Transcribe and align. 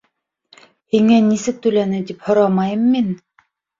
—Һиңә 0.95 1.19
нисек 1.25 1.59
түләне 1.67 1.99
тип 2.11 2.25
һорамайым 2.31 2.89
мин. 2.97 3.13